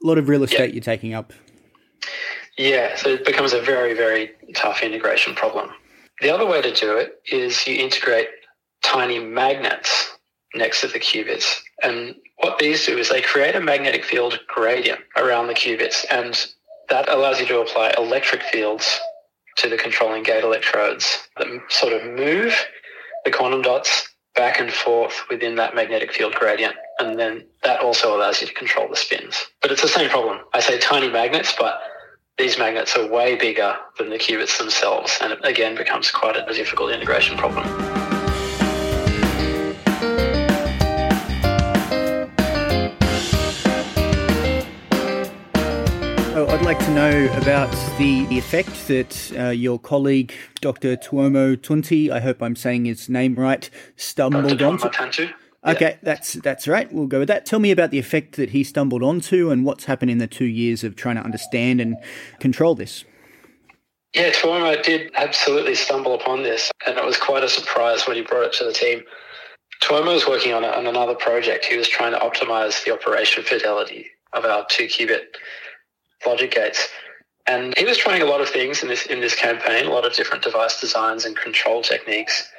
A 0.03 0.07
lot 0.07 0.17
of 0.17 0.27
real 0.29 0.43
estate 0.43 0.69
yeah. 0.69 0.73
you're 0.73 0.81
taking 0.81 1.13
up. 1.13 1.33
Yeah, 2.57 2.95
so 2.95 3.09
it 3.09 3.25
becomes 3.25 3.53
a 3.53 3.61
very, 3.61 3.93
very 3.93 4.31
tough 4.53 4.81
integration 4.81 5.35
problem. 5.35 5.69
The 6.21 6.29
other 6.29 6.45
way 6.45 6.61
to 6.61 6.73
do 6.73 6.97
it 6.97 7.19
is 7.31 7.67
you 7.67 7.75
integrate 7.75 8.27
tiny 8.81 9.19
magnets 9.19 10.14
next 10.55 10.81
to 10.81 10.87
the 10.87 10.99
qubits. 10.99 11.61
And 11.83 12.15
what 12.37 12.57
these 12.59 12.85
do 12.85 12.97
is 12.97 13.09
they 13.09 13.21
create 13.21 13.55
a 13.55 13.61
magnetic 13.61 14.03
field 14.03 14.39
gradient 14.47 15.01
around 15.17 15.47
the 15.47 15.53
qubits, 15.53 16.05
and 16.11 16.45
that 16.89 17.09
allows 17.09 17.39
you 17.39 17.47
to 17.47 17.61
apply 17.61 17.93
electric 17.97 18.43
fields 18.43 18.99
to 19.57 19.69
the 19.69 19.77
controlling 19.77 20.23
gate 20.23 20.43
electrodes 20.43 21.27
that 21.37 21.47
sort 21.69 21.93
of 21.93 22.03
move 22.13 22.53
the 23.23 23.31
quantum 23.31 23.61
dots 23.61 24.09
back 24.35 24.59
and 24.59 24.71
forth 24.71 25.23
within 25.29 25.55
that 25.55 25.75
magnetic 25.75 26.11
field 26.11 26.35
gradient. 26.35 26.75
And 26.99 27.17
then 27.17 27.45
that 27.63 27.79
also 27.79 28.15
allows 28.15 28.41
you 28.41 28.47
to 28.47 28.53
control 28.53 28.87
the 28.89 28.95
spins. 28.95 29.45
But 29.61 29.71
it's 29.71 29.81
the 29.81 29.87
same 29.87 30.09
problem. 30.09 30.39
I 30.53 30.59
say 30.59 30.77
tiny 30.77 31.09
magnets, 31.09 31.53
but 31.57 31.79
these 32.37 32.57
magnets 32.57 32.97
are 32.97 33.07
way 33.07 33.35
bigger 33.35 33.75
than 33.97 34.09
the 34.09 34.17
qubits 34.17 34.57
themselves. 34.57 35.17
And 35.21 35.33
it 35.33 35.39
again 35.43 35.75
becomes 35.75 36.11
quite 36.11 36.35
a 36.35 36.45
difficult 36.53 36.91
integration 36.91 37.37
problem. 37.37 38.04
Like 46.65 46.79
to 46.79 46.91
know 46.95 47.25
about 47.37 47.71
the, 47.99 48.25
the 48.25 48.39
effect 48.39 48.87
that 48.87 49.31
uh, 49.37 49.49
your 49.49 49.77
colleague, 49.77 50.33
Dr. 50.61 50.97
Tuomo 50.97 51.55
Tanttu, 51.55 52.09
I 52.09 52.19
hope 52.19 52.41
I'm 52.41 52.55
saying 52.55 52.85
his 52.85 53.07
name 53.07 53.35
right, 53.35 53.69
stumbled 53.97 54.59
onto. 54.59 55.27
Okay, 55.63 55.99
that's 56.01 56.33
that's 56.33 56.67
right. 56.67 56.91
We'll 56.91 57.05
go 57.05 57.19
with 57.19 57.27
that. 57.27 57.45
Tell 57.45 57.59
me 57.59 57.69
about 57.69 57.91
the 57.91 57.99
effect 57.99 58.35
that 58.37 58.49
he 58.49 58.63
stumbled 58.63 59.03
onto 59.03 59.51
and 59.51 59.63
what's 59.63 59.85
happened 59.85 60.09
in 60.09 60.17
the 60.17 60.25
two 60.25 60.45
years 60.45 60.83
of 60.83 60.95
trying 60.95 61.17
to 61.17 61.21
understand 61.21 61.79
and 61.79 61.97
control 62.39 62.73
this. 62.73 63.05
Yeah, 64.15 64.31
Tuomo 64.31 64.81
did 64.81 65.11
absolutely 65.13 65.75
stumble 65.75 66.15
upon 66.15 66.41
this, 66.41 66.71
and 66.87 66.97
it 66.97 67.05
was 67.05 67.19
quite 67.19 67.43
a 67.43 67.49
surprise 67.49 68.07
when 68.07 68.17
he 68.17 68.23
brought 68.23 68.45
it 68.45 68.53
to 68.53 68.63
the 68.63 68.73
team. 68.73 69.03
Tuomo 69.83 70.15
was 70.15 70.27
working 70.27 70.51
on, 70.51 70.63
a, 70.63 70.69
on 70.69 70.87
another 70.87 71.13
project. 71.13 71.65
He 71.65 71.77
was 71.77 71.87
trying 71.87 72.13
to 72.13 72.19
optimize 72.19 72.83
the 72.83 72.91
operation 72.91 73.43
fidelity 73.43 74.07
of 74.33 74.45
our 74.45 74.65
two 74.67 74.85
qubit 74.85 75.25
logic 76.25 76.51
gates. 76.51 76.87
And 77.47 77.77
he 77.77 77.85
was 77.85 77.97
trying 77.97 78.21
a 78.21 78.25
lot 78.25 78.41
of 78.41 78.49
things 78.49 78.81
in 78.81 78.89
this 78.89 79.05
in 79.05 79.21
this 79.21 79.35
campaign, 79.35 79.85
a 79.85 79.91
lot 79.91 80.05
of 80.05 80.13
different 80.13 80.43
device 80.43 80.81
designs 80.81 81.25
and 81.25 81.35
control 81.35 81.81
techniques. 81.81 82.49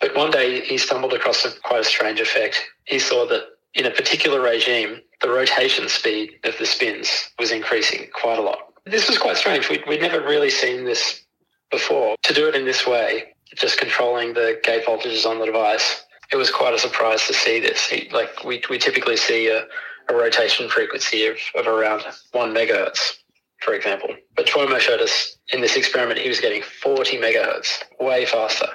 But 0.00 0.14
one 0.14 0.30
day 0.30 0.60
he 0.60 0.76
stumbled 0.76 1.14
across 1.14 1.44
a, 1.44 1.50
quite 1.60 1.80
a 1.80 1.84
strange 1.84 2.20
effect. 2.20 2.62
He 2.84 2.98
saw 2.98 3.26
that 3.28 3.44
in 3.74 3.86
a 3.86 3.90
particular 3.90 4.40
regime, 4.40 5.00
the 5.22 5.30
rotation 5.30 5.88
speed 5.88 6.32
of 6.44 6.56
the 6.58 6.66
spins 6.66 7.30
was 7.38 7.50
increasing 7.50 8.08
quite 8.12 8.38
a 8.38 8.42
lot. 8.42 8.58
This 8.84 9.08
was 9.08 9.18
quite 9.18 9.36
strange. 9.36 9.68
We'd, 9.68 9.86
we'd 9.86 10.00
never 10.00 10.20
really 10.20 10.50
seen 10.50 10.84
this 10.84 11.22
before. 11.70 12.16
To 12.22 12.34
do 12.34 12.48
it 12.48 12.54
in 12.54 12.64
this 12.64 12.86
way, 12.86 13.34
just 13.56 13.78
controlling 13.78 14.34
the 14.34 14.60
gate 14.62 14.84
voltages 14.86 15.26
on 15.26 15.38
the 15.38 15.46
device, 15.46 16.04
it 16.32 16.36
was 16.36 16.50
quite 16.50 16.74
a 16.74 16.78
surprise 16.78 17.26
to 17.26 17.34
see 17.34 17.60
this. 17.60 17.86
He, 17.86 18.08
like 18.12 18.44
we, 18.44 18.62
we 18.68 18.78
typically 18.78 19.16
see 19.16 19.48
a, 19.48 19.66
a 20.08 20.14
rotation 20.14 20.68
frequency 20.68 21.26
of, 21.26 21.36
of 21.54 21.66
around 21.66 22.02
one 22.32 22.54
megahertz, 22.54 23.14
for 23.60 23.74
example. 23.74 24.10
But 24.34 24.46
Tuomo 24.46 24.78
showed 24.78 25.00
us 25.00 25.36
in 25.52 25.60
this 25.60 25.76
experiment 25.76 26.20
he 26.20 26.28
was 26.28 26.40
getting 26.40 26.62
40 26.62 27.18
megahertz, 27.18 27.82
way 28.00 28.26
faster, 28.26 28.68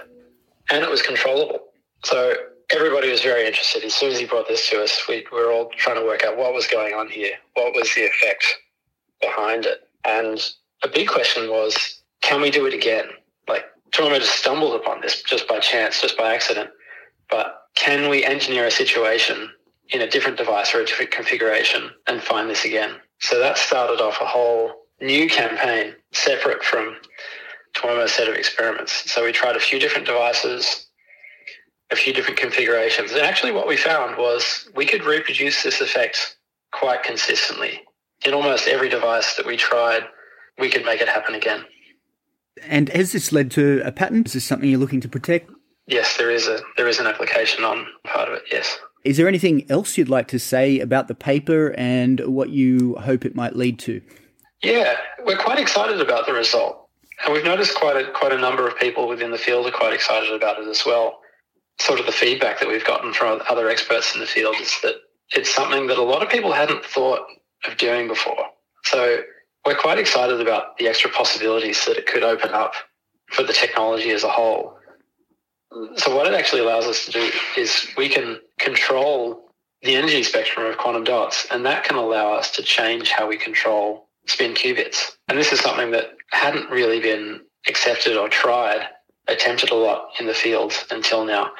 and 0.69 0.83
it 0.83 0.89
was 0.89 1.01
controllable. 1.01 1.59
So 2.03 2.33
everybody 2.73 3.09
was 3.09 3.21
very 3.21 3.45
interested. 3.45 3.83
As 3.83 3.93
soon 3.93 4.11
as 4.11 4.19
he 4.19 4.25
brought 4.25 4.47
this 4.47 4.69
to 4.69 4.81
us, 4.81 5.01
we, 5.07 5.25
we 5.31 5.39
were 5.39 5.51
all 5.51 5.69
trying 5.77 5.97
to 5.97 6.05
work 6.05 6.23
out 6.23 6.37
what 6.37 6.53
was 6.53 6.67
going 6.67 6.93
on 6.93 7.09
here, 7.09 7.33
what 7.53 7.75
was 7.75 7.93
the 7.95 8.05
effect 8.05 8.45
behind 9.21 9.65
it. 9.65 9.87
And 10.05 10.39
a 10.83 10.87
big 10.87 11.07
question 11.07 11.49
was, 11.49 12.01
can 12.21 12.41
we 12.41 12.49
do 12.49 12.65
it 12.65 12.73
again? 12.73 13.05
Like 13.47 13.65
Tuomo 13.91 14.19
just 14.19 14.35
stumbled 14.35 14.79
upon 14.79 15.01
this 15.01 15.21
just 15.21 15.47
by 15.47 15.59
chance, 15.59 16.01
just 16.01 16.17
by 16.17 16.33
accident. 16.33 16.69
But 17.29 17.67
can 17.75 18.09
we 18.09 18.25
engineer 18.25 18.65
a 18.67 18.71
situation 18.71 19.49
in 19.91 20.01
a 20.01 20.09
different 20.09 20.37
device 20.37 20.73
or 20.73 20.81
a 20.81 20.85
different 20.85 21.11
configuration 21.11 21.89
and 22.07 22.21
find 22.21 22.49
this 22.49 22.65
again? 22.65 22.95
So 23.19 23.39
that 23.39 23.57
started 23.57 24.01
off 24.01 24.19
a 24.21 24.25
whole 24.25 24.73
new 24.99 25.29
campaign 25.29 25.95
separate 26.11 26.63
from 26.63 26.95
Tuomo's 27.73 28.11
set 28.11 28.27
of 28.27 28.35
experiments. 28.35 29.11
So 29.11 29.23
we 29.23 29.31
tried 29.31 29.55
a 29.55 29.59
few 29.59 29.79
different 29.79 30.05
devices, 30.05 30.87
a 31.91 31.95
few 31.95 32.13
different 32.13 32.39
configurations. 32.39 33.11
And 33.11 33.21
actually 33.21 33.51
what 33.51 33.67
we 33.67 33.77
found 33.77 34.17
was 34.17 34.69
we 34.75 34.85
could 34.85 35.03
reproduce 35.03 35.63
this 35.63 35.81
effect 35.81 36.37
quite 36.71 37.03
consistently 37.03 37.81
in 38.25 38.33
almost 38.33 38.67
every 38.67 38.89
device 38.89 39.35
that 39.35 39.45
we 39.45 39.57
tried, 39.57 40.03
we 40.59 40.69
could 40.69 40.85
make 40.85 41.01
it 41.01 41.07
happen 41.07 41.35
again. 41.35 41.65
And 42.63 42.89
has 42.89 43.11
this 43.11 43.31
led 43.31 43.49
to 43.51 43.81
a 43.83 43.91
patent? 43.91 44.27
Is 44.27 44.33
this 44.33 44.43
something 44.43 44.69
you're 44.69 44.79
looking 44.79 45.01
to 45.01 45.09
protect? 45.09 45.49
Yes, 45.87 46.17
there 46.17 46.29
is 46.29 46.47
a 46.47 46.59
there 46.77 46.87
is 46.87 46.99
an 46.99 47.07
application 47.07 47.63
on 47.63 47.87
part 48.05 48.29
of 48.29 48.35
it. 48.35 48.43
Yes. 48.51 48.77
Is 49.03 49.17
there 49.17 49.27
anything 49.27 49.69
else 49.69 49.97
you'd 49.97 50.09
like 50.09 50.27
to 50.27 50.39
say 50.39 50.79
about 50.79 51.07
the 51.07 51.15
paper 51.15 51.73
and 51.77 52.19
what 52.21 52.49
you 52.49 52.95
hope 52.95 53.25
it 53.25 53.35
might 53.35 53.55
lead 53.55 53.79
to? 53.79 54.01
Yeah, 54.61 54.95
we're 55.25 55.37
quite 55.37 55.57
excited 55.57 55.99
about 55.99 56.27
the 56.27 56.33
result, 56.33 56.87
and 57.23 57.33
we've 57.33 57.43
noticed 57.43 57.75
quite 57.75 57.97
a 57.97 58.11
quite 58.11 58.31
a 58.31 58.37
number 58.37 58.67
of 58.67 58.77
people 58.77 59.07
within 59.07 59.31
the 59.31 59.39
field 59.39 59.65
are 59.65 59.71
quite 59.71 59.93
excited 59.93 60.31
about 60.31 60.59
it 60.59 60.67
as 60.67 60.85
well. 60.85 61.19
Sort 61.79 61.99
of 61.99 62.05
the 62.05 62.11
feedback 62.11 62.59
that 62.59 62.67
we've 62.67 62.85
gotten 62.85 63.11
from 63.11 63.41
other 63.49 63.69
experts 63.69 64.13
in 64.13 64.21
the 64.21 64.27
field 64.27 64.55
is 64.61 64.75
that 64.83 64.95
it's 65.33 65.53
something 65.53 65.87
that 65.87 65.97
a 65.97 66.03
lot 66.03 66.21
of 66.21 66.29
people 66.29 66.51
hadn't 66.51 66.85
thought 66.85 67.21
of 67.67 67.77
doing 67.77 68.07
before. 68.07 68.45
So 68.83 69.21
we're 69.65 69.75
quite 69.75 69.97
excited 69.97 70.41
about 70.41 70.77
the 70.77 70.87
extra 70.87 71.09
possibilities 71.09 71.83
that 71.85 71.97
it 71.97 72.05
could 72.05 72.23
open 72.23 72.51
up 72.51 72.73
for 73.31 73.41
the 73.43 73.53
technology 73.53 74.11
as 74.11 74.23
a 74.23 74.29
whole. 74.29 74.77
So 75.95 76.15
what 76.15 76.27
it 76.27 76.33
actually 76.33 76.61
allows 76.61 76.85
us 76.85 77.05
to 77.05 77.11
do 77.11 77.31
is 77.57 77.87
we 77.97 78.09
can 78.09 78.39
control 78.63 79.51
the 79.81 79.95
energy 79.95 80.23
spectrum 80.23 80.65
of 80.65 80.77
quantum 80.77 81.03
dots, 81.03 81.47
and 81.51 81.65
that 81.65 81.83
can 81.83 81.97
allow 81.97 82.33
us 82.33 82.51
to 82.51 82.63
change 82.63 83.09
how 83.11 83.27
we 83.27 83.37
control 83.37 84.07
spin 84.27 84.53
qubits. 84.53 85.11
And 85.27 85.37
this 85.37 85.51
is 85.51 85.59
something 85.59 85.91
that 85.91 86.11
hadn't 86.31 86.69
really 86.69 86.99
been 86.99 87.41
accepted 87.67 88.15
or 88.15 88.29
tried, 88.29 88.87
attempted 89.27 89.71
a 89.71 89.75
lot 89.75 90.09
in 90.19 90.27
the 90.27 90.33
field 90.33 90.73
until 90.91 91.25
now. 91.25 91.51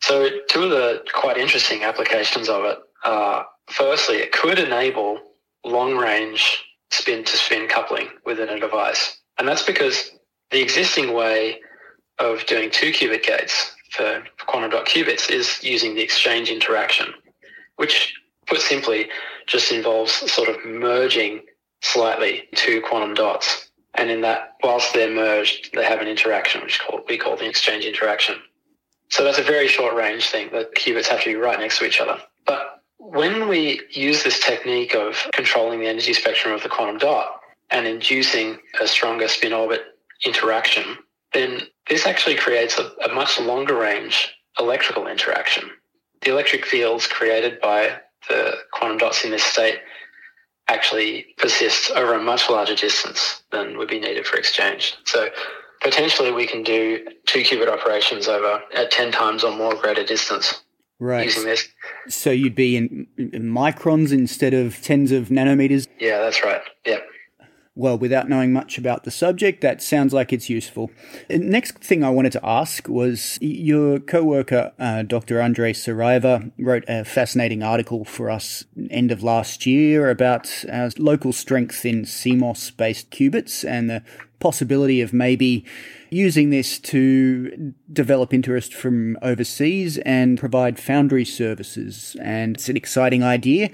So 0.00 0.28
two 0.48 0.64
of 0.64 0.70
the 0.70 1.04
quite 1.12 1.38
interesting 1.38 1.84
applications 1.84 2.48
of 2.48 2.64
it 2.64 2.78
are, 3.04 3.46
firstly, 3.68 4.16
it 4.16 4.32
could 4.32 4.58
enable 4.58 5.20
long 5.64 5.96
range 5.96 6.64
spin 6.90 7.24
to 7.24 7.36
spin 7.36 7.68
coupling 7.68 8.08
within 8.26 8.48
a 8.48 8.58
device. 8.58 9.16
And 9.38 9.46
that's 9.46 9.62
because 9.62 10.10
the 10.50 10.60
existing 10.60 11.14
way 11.14 11.60
of 12.18 12.44
doing 12.46 12.70
two 12.70 12.90
qubit 12.92 13.22
gates 13.22 13.74
for 13.92 14.24
quantum 14.46 14.70
dot 14.70 14.86
qubits 14.86 15.30
is 15.30 15.62
using 15.62 15.94
the 15.94 16.00
exchange 16.02 16.50
interaction, 16.50 17.12
which 17.76 18.14
put 18.46 18.60
simply 18.60 19.08
just 19.46 19.70
involves 19.70 20.12
sort 20.32 20.48
of 20.48 20.64
merging 20.64 21.42
slightly 21.82 22.48
two 22.54 22.80
quantum 22.82 23.14
dots. 23.14 23.70
And 23.94 24.10
in 24.10 24.22
that, 24.22 24.54
whilst 24.62 24.94
they're 24.94 25.14
merged, 25.14 25.74
they 25.74 25.84
have 25.84 26.00
an 26.00 26.08
interaction, 26.08 26.62
which 26.62 26.80
we 27.08 27.18
call 27.18 27.36
the 27.36 27.48
exchange 27.48 27.84
interaction. 27.84 28.36
So 29.10 29.24
that's 29.24 29.38
a 29.38 29.42
very 29.42 29.68
short 29.68 29.94
range 29.94 30.30
thing. 30.30 30.48
The 30.50 30.70
qubits 30.76 31.08
have 31.08 31.22
to 31.22 31.30
be 31.30 31.36
right 31.36 31.58
next 31.58 31.78
to 31.78 31.84
each 31.84 32.00
other. 32.00 32.18
But 32.46 32.80
when 32.98 33.48
we 33.48 33.82
use 33.90 34.22
this 34.22 34.40
technique 34.40 34.94
of 34.94 35.28
controlling 35.34 35.80
the 35.80 35.88
energy 35.88 36.14
spectrum 36.14 36.54
of 36.54 36.62
the 36.62 36.70
quantum 36.70 36.96
dot 36.96 37.40
and 37.70 37.86
inducing 37.86 38.58
a 38.80 38.86
stronger 38.88 39.28
spin 39.28 39.52
orbit 39.52 39.82
interaction, 40.24 40.96
then 41.34 41.60
this 41.88 42.06
actually 42.06 42.36
creates 42.36 42.78
a, 42.78 42.90
a 43.08 43.14
much 43.14 43.40
longer 43.40 43.76
range 43.76 44.32
electrical 44.58 45.06
interaction. 45.06 45.70
The 46.22 46.30
electric 46.30 46.64
fields 46.66 47.06
created 47.06 47.60
by 47.60 47.98
the 48.28 48.54
quantum 48.72 48.98
dots 48.98 49.24
in 49.24 49.30
this 49.30 49.42
state 49.42 49.80
actually 50.68 51.26
persist 51.38 51.90
over 51.92 52.14
a 52.14 52.22
much 52.22 52.48
larger 52.48 52.76
distance 52.76 53.42
than 53.50 53.76
would 53.78 53.88
be 53.88 53.98
needed 53.98 54.26
for 54.26 54.36
exchange. 54.36 54.94
So 55.04 55.28
potentially 55.82 56.30
we 56.30 56.46
can 56.46 56.62
do 56.62 57.04
two 57.26 57.40
qubit 57.40 57.68
operations 57.68 58.28
over 58.28 58.62
at 58.74 58.90
10 58.90 59.12
times 59.12 59.42
or 59.42 59.56
more 59.56 59.74
greater 59.74 60.04
distance 60.04 60.62
right. 61.00 61.24
using 61.24 61.44
this. 61.44 61.68
So 62.08 62.30
you'd 62.30 62.54
be 62.54 62.76
in, 62.76 63.06
in 63.18 63.52
microns 63.52 64.12
instead 64.12 64.54
of 64.54 64.80
tens 64.82 65.10
of 65.10 65.28
nanometers? 65.28 65.88
Yeah, 65.98 66.18
that's 66.20 66.42
right. 66.44 66.62
Yeah. 66.86 66.98
Well, 67.74 67.96
without 67.96 68.28
knowing 68.28 68.52
much 68.52 68.76
about 68.76 69.04
the 69.04 69.10
subject, 69.10 69.62
that 69.62 69.82
sounds 69.82 70.12
like 70.12 70.30
it's 70.30 70.50
useful. 70.50 70.90
Next 71.30 71.78
thing 71.78 72.04
I 72.04 72.10
wanted 72.10 72.32
to 72.32 72.46
ask 72.46 72.86
was 72.86 73.38
your 73.40 73.98
co 73.98 74.22
worker, 74.22 74.72
uh, 74.78 75.04
Dr. 75.04 75.40
Andre 75.40 75.72
Saraiva, 75.72 76.52
wrote 76.58 76.84
a 76.86 77.02
fascinating 77.02 77.62
article 77.62 78.04
for 78.04 78.28
us 78.28 78.66
end 78.90 79.10
of 79.10 79.22
last 79.22 79.64
year 79.64 80.10
about 80.10 80.66
uh, 80.70 80.90
local 80.98 81.32
strength 81.32 81.86
in 81.86 82.02
CMOS 82.02 82.76
based 82.76 83.10
qubits 83.10 83.66
and 83.66 83.88
the 83.88 84.02
possibility 84.38 85.00
of 85.00 85.14
maybe 85.14 85.64
using 86.12 86.50
this 86.50 86.78
to 86.78 87.72
develop 87.90 88.34
interest 88.34 88.74
from 88.74 89.16
overseas 89.22 89.96
and 89.98 90.38
provide 90.38 90.78
foundry 90.78 91.24
services. 91.24 92.14
And 92.22 92.56
it's 92.56 92.68
an 92.68 92.76
exciting 92.76 93.22
idea, 93.22 93.70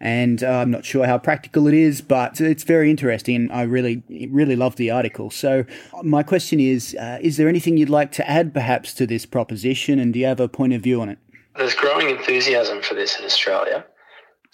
and 0.00 0.42
uh, 0.42 0.48
I'm 0.48 0.70
not 0.70 0.86
sure 0.86 1.06
how 1.06 1.18
practical 1.18 1.68
it 1.68 1.74
is, 1.74 2.00
but 2.00 2.40
it's 2.40 2.64
very 2.64 2.90
interesting. 2.90 3.50
I 3.50 3.62
really, 3.62 4.02
really 4.30 4.56
love 4.56 4.76
the 4.76 4.90
article. 4.90 5.30
So, 5.30 5.64
my 6.02 6.22
question 6.22 6.60
is 6.60 6.96
uh, 6.98 7.18
Is 7.20 7.36
there 7.36 7.48
anything 7.48 7.76
you'd 7.76 7.90
like 7.90 8.10
to 8.12 8.28
add 8.28 8.54
perhaps 8.54 8.94
to 8.94 9.06
this 9.06 9.26
proposition, 9.26 9.98
and 9.98 10.14
do 10.14 10.18
you 10.20 10.26
have 10.26 10.40
a 10.40 10.48
point 10.48 10.72
of 10.72 10.80
view 10.80 11.02
on 11.02 11.10
it? 11.10 11.18
There's 11.56 11.74
growing 11.74 12.08
enthusiasm 12.08 12.80
for 12.80 12.94
this 12.94 13.18
in 13.18 13.26
Australia. 13.26 13.84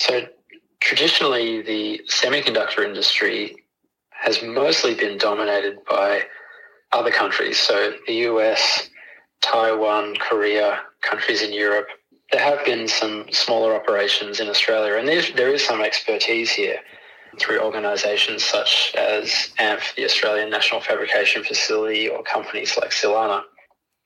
So, 0.00 0.26
traditionally, 0.80 1.62
the 1.62 2.00
semiconductor 2.08 2.84
industry 2.84 3.56
has 4.10 4.42
mostly 4.42 4.96
been 4.96 5.16
dominated 5.16 5.78
by 5.88 6.24
other 6.92 7.10
countries. 7.10 7.58
So 7.58 7.92
the 8.06 8.14
US, 8.14 8.88
Taiwan, 9.40 10.16
Korea, 10.16 10.80
countries 11.02 11.42
in 11.42 11.52
Europe. 11.52 11.88
There 12.32 12.42
have 12.42 12.64
been 12.64 12.88
some 12.88 13.26
smaller 13.30 13.74
operations 13.74 14.40
in 14.40 14.48
Australia, 14.48 14.96
and 14.96 15.08
there 15.08 15.54
is 15.54 15.64
some 15.64 15.80
expertise 15.80 16.50
here 16.50 16.78
through 17.40 17.60
organisations 17.60 18.44
such 18.44 18.94
as 18.96 19.50
ANF, 19.58 19.94
the 19.94 20.04
Australian 20.04 20.50
National 20.50 20.80
Fabrication 20.80 21.44
Facility, 21.44 22.08
or 22.08 22.22
companies 22.22 22.76
like 22.76 22.90
Silanna. 22.90 23.42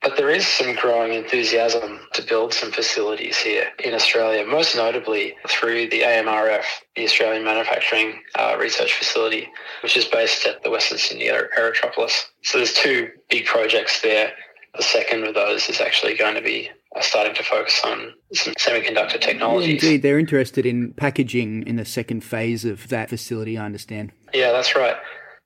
But 0.03 0.17
there 0.17 0.31
is 0.31 0.47
some 0.47 0.75
growing 0.75 1.13
enthusiasm 1.13 2.01
to 2.15 2.23
build 2.23 2.53
some 2.53 2.73
facilities 2.73 3.39
here 3.39 3.69
in 3.79 3.95
Australia, 3.95 4.45
most 4.45 4.75
notably 4.75 5.37
through 5.49 5.91
the 5.91 6.01
AMRF, 6.01 6.65
the 6.97 7.05
Australian 7.05 7.45
Manufacturing 7.45 8.21
uh, 8.37 8.57
Research 8.59 8.95
Facility, 8.95 9.49
which 9.83 9.97
is 9.97 10.05
based 10.07 10.45
at 10.45 10.63
the 10.65 10.71
Western 10.71 10.99
Sydney 10.99 11.29
Aerotropolis. 11.29 12.25
So 12.43 12.59
there's 12.59 12.75
two 12.75 13.11
big 13.31 13.47
projects 13.47 14.03
there. 14.03 14.33
The 14.77 14.83
second 14.83 15.25
of 15.25 15.35
those 15.35 15.69
is 15.69 15.81
actually 15.81 16.17
going 16.17 16.35
to 16.35 16.43
be 16.43 16.69
uh, 16.97 17.01
starting 17.01 17.35
to 17.35 17.43
focus 17.45 17.81
on 17.85 18.13
some 18.33 18.55
semiconductor 18.55 19.21
technologies. 19.21 19.85
Indeed, 19.85 20.03
they're 20.03 20.19
interested 20.19 20.67
in 20.67 20.95
packaging 20.95 21.67
in 21.67 21.77
the 21.77 21.85
second 21.85 22.25
phase 22.25 22.65
of 22.65 22.89
that 22.89 23.09
facility, 23.09 23.57
I 23.57 23.67
understand. 23.67 24.13
Yeah, 24.35 24.51
that's 24.51 24.75
right. 24.75 24.97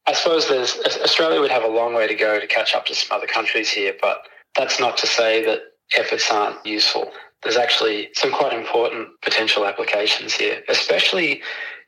I 0.07 0.13
suppose 0.13 0.49
there's 0.49 0.79
Australia 1.03 1.41
would 1.41 1.51
have 1.51 1.65
a 1.65 1.69
long 1.69 1.93
way 1.93 2.07
to 2.07 2.15
go 2.15 2.39
to 2.39 2.47
catch 2.47 2.75
up 2.75 2.87
to 2.87 2.95
some 2.95 3.17
other 3.17 3.27
countries 3.27 3.69
here, 3.69 3.93
but 4.01 4.23
that's 4.57 4.81
not 4.81 4.97
to 4.99 5.07
say 5.07 5.45
that 5.45 5.61
efforts 5.95 6.31
aren't 6.31 6.65
useful. 6.65 7.11
There's 7.43 7.57
actually 7.57 8.09
some 8.15 8.33
quite 8.33 8.53
important 8.53 9.09
potential 9.23 9.67
applications 9.67 10.35
here, 10.35 10.63
especially 10.69 11.43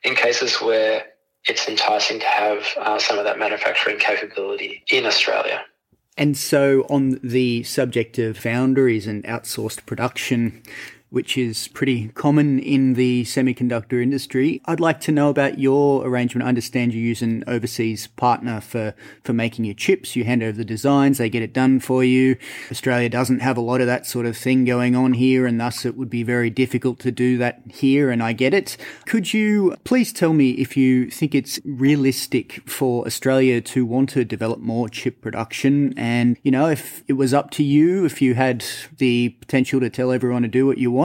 in 0.04 0.14
cases 0.14 0.56
where 0.60 1.04
it's 1.48 1.68
enticing 1.68 2.20
to 2.20 2.26
have 2.26 2.66
uh, 2.78 2.98
some 2.98 3.18
of 3.18 3.24
that 3.24 3.38
manufacturing 3.38 3.98
capability 3.98 4.84
in 4.90 5.06
Australia. 5.06 5.64
And 6.16 6.36
so, 6.36 6.84
on 6.90 7.20
the 7.22 7.62
subject 7.62 8.18
of 8.18 8.36
foundries 8.36 9.06
and 9.06 9.22
outsourced 9.24 9.86
production, 9.86 10.62
which 11.10 11.38
is 11.38 11.68
pretty 11.68 12.08
common 12.08 12.58
in 12.58 12.94
the 12.94 13.24
semiconductor 13.24 14.02
industry. 14.02 14.60
I'd 14.66 14.80
like 14.80 15.00
to 15.02 15.12
know 15.12 15.30
about 15.30 15.58
your 15.58 16.06
arrangement. 16.06 16.44
I 16.44 16.48
understand 16.48 16.92
you 16.92 17.00
use 17.00 17.22
an 17.22 17.44
overseas 17.46 18.08
partner 18.08 18.60
for, 18.60 18.94
for 19.22 19.32
making 19.32 19.64
your 19.64 19.74
chips. 19.74 20.14
You 20.14 20.24
hand 20.24 20.42
over 20.42 20.56
the 20.56 20.64
designs, 20.64 21.18
they 21.18 21.30
get 21.30 21.42
it 21.42 21.52
done 21.52 21.80
for 21.80 22.04
you. 22.04 22.36
Australia 22.70 23.08
doesn't 23.08 23.40
have 23.40 23.56
a 23.56 23.62
lot 23.62 23.80
of 23.80 23.86
that 23.86 24.06
sort 24.06 24.26
of 24.26 24.36
thing 24.36 24.64
going 24.64 24.94
on 24.94 25.14
here, 25.14 25.46
and 25.46 25.60
thus 25.60 25.86
it 25.86 25.96
would 25.96 26.10
be 26.10 26.22
very 26.22 26.50
difficult 26.50 26.98
to 27.00 27.10
do 27.10 27.38
that 27.38 27.62
here, 27.68 28.10
and 28.10 28.22
I 28.22 28.32
get 28.32 28.52
it. 28.52 28.76
Could 29.06 29.32
you 29.32 29.76
please 29.84 30.12
tell 30.12 30.34
me 30.34 30.50
if 30.50 30.76
you 30.76 31.10
think 31.10 31.34
it's 31.34 31.58
realistic 31.64 32.62
for 32.68 33.06
Australia 33.06 33.60
to 33.62 33.86
want 33.86 34.10
to 34.10 34.24
develop 34.24 34.60
more 34.60 34.88
chip 34.88 35.22
production? 35.22 35.94
And, 35.96 36.36
you 36.42 36.50
know, 36.50 36.68
if 36.68 37.02
it 37.08 37.14
was 37.14 37.32
up 37.32 37.50
to 37.52 37.62
you, 37.62 38.04
if 38.04 38.20
you 38.20 38.34
had 38.34 38.64
the 38.98 39.30
potential 39.30 39.80
to 39.80 39.88
tell 39.88 40.12
everyone 40.12 40.42
to 40.42 40.48
do 40.48 40.66
what 40.66 40.78
you 40.78 40.90
want. 40.90 40.97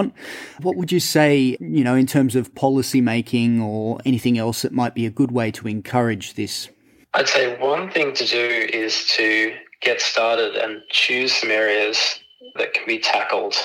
What 0.62 0.76
would 0.76 0.92
you 0.92 1.00
say, 1.00 1.58
you 1.60 1.84
know, 1.84 1.96
in 1.96 2.08
terms 2.08 2.36
of 2.36 2.54
policy 2.56 3.02
making 3.02 3.62
or 3.62 4.00
anything 4.06 4.38
else 4.38 4.64
that 4.64 4.72
might 4.72 4.96
be 4.96 5.06
a 5.06 5.10
good 5.10 5.32
way 5.32 5.52
to 5.52 5.68
encourage 5.68 6.34
this? 6.34 6.70
I'd 7.14 7.30
say 7.30 7.60
one 7.60 7.90
thing 7.92 8.14
to 8.14 8.26
do 8.26 8.68
is 8.74 9.06
to 9.18 9.56
get 9.82 10.02
started 10.02 10.56
and 10.56 10.82
choose 10.90 11.34
some 11.34 11.52
areas 11.52 12.20
that 12.56 12.74
can 12.74 12.86
be 12.88 13.00
tackled 13.00 13.56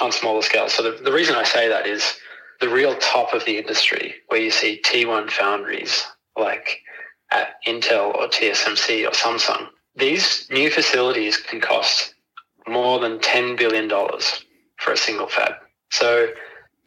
on 0.00 0.12
smaller 0.12 0.42
scale. 0.42 0.68
So 0.68 0.82
the, 0.82 1.02
the 1.02 1.12
reason 1.12 1.36
I 1.36 1.44
say 1.44 1.68
that 1.68 1.86
is 1.86 2.16
the 2.60 2.68
real 2.68 2.96
top 2.96 3.34
of 3.34 3.44
the 3.44 3.58
industry, 3.58 4.14
where 4.28 4.40
you 4.40 4.50
see 4.50 4.80
T1 4.84 5.30
foundries 5.30 6.04
like 6.36 6.80
at 7.30 7.54
Intel 7.66 8.14
or 8.14 8.28
TSMC 8.28 9.06
or 9.06 9.12
Samsung, 9.12 9.68
these 9.96 10.46
new 10.50 10.70
facilities 10.70 11.36
can 11.36 11.60
cost 11.60 12.14
more 12.66 12.98
than 12.98 13.18
$10 13.18 13.58
billion 13.58 13.88
for 14.76 14.92
a 14.92 14.96
single 14.96 15.28
fab. 15.28 15.52
So 15.90 16.28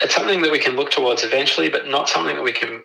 it's 0.02 0.16
something 0.16 0.42
that 0.42 0.52
we 0.52 0.60
can 0.60 0.76
look 0.76 0.92
towards 0.92 1.24
eventually, 1.24 1.70
but 1.70 1.88
not 1.88 2.10
something 2.10 2.36
that 2.36 2.44
we 2.44 2.54
can 2.54 2.84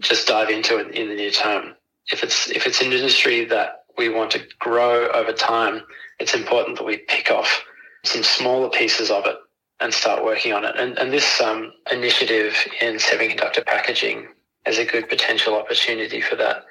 just 0.00 0.26
dive 0.26 0.50
into 0.50 0.78
in, 0.78 0.90
in 0.92 1.08
the 1.08 1.14
near 1.14 1.30
term. 1.30 1.74
If 2.12 2.22
it's 2.22 2.50
if 2.50 2.66
it's 2.66 2.80
an 2.80 2.92
industry 2.92 3.44
that 3.46 3.84
we 3.96 4.08
want 4.08 4.30
to 4.32 4.42
grow 4.58 5.08
over 5.10 5.32
time, 5.32 5.82
it's 6.18 6.34
important 6.34 6.78
that 6.78 6.84
we 6.84 6.98
pick 6.98 7.30
off 7.30 7.64
some 8.04 8.22
smaller 8.22 8.68
pieces 8.70 9.10
of 9.10 9.26
it 9.26 9.36
and 9.80 9.92
start 9.92 10.24
working 10.24 10.52
on 10.52 10.64
it. 10.64 10.76
And, 10.76 10.96
and 10.98 11.12
this 11.12 11.40
um, 11.40 11.72
initiative 11.90 12.56
in 12.80 12.96
semiconductor 12.96 13.64
packaging 13.64 14.28
is 14.66 14.78
a 14.78 14.84
good 14.84 15.08
potential 15.08 15.54
opportunity 15.56 16.20
for 16.20 16.36
that. 16.36 16.64